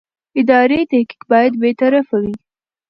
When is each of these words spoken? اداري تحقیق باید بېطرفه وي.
اداري 0.39 0.79
تحقیق 0.91 1.19
باید 1.31 1.53
بېطرفه 1.61 2.15
وي. 2.23 2.33